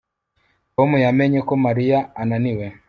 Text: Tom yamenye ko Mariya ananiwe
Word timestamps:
Tom 0.75 0.89
yamenye 1.05 1.39
ko 1.47 1.53
Mariya 1.65 1.99
ananiwe 2.21 2.65